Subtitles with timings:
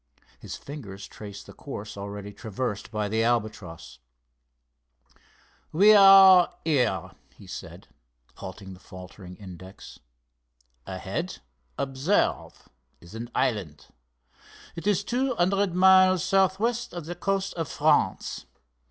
[0.39, 3.99] His fingers traced the course already traversed by the Albatross.
[5.71, 7.87] "We are here," he said,
[8.37, 9.99] halting the faltering index.
[10.87, 11.37] "Ahead,
[11.77, 12.67] observe,
[12.99, 13.89] is an island.
[14.75, 18.47] It is two hundred miles southwest of the coast of France.